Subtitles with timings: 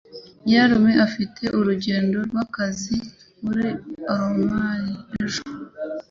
[0.43, 2.95] Nyirarume afite urugendo rwakazi
[3.43, 3.65] muri
[4.11, 4.89] Aomori
[5.21, 5.43] ejo.